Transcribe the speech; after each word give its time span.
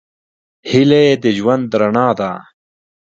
هیلې 0.69 1.03
د 1.23 1.25
ژوند 1.37 1.67
رڼا 1.79 2.07
ده. 2.19 2.31